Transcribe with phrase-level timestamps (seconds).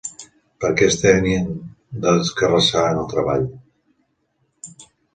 [0.63, 1.45] Per què es tenien
[2.07, 3.49] d'escarrassar en el treball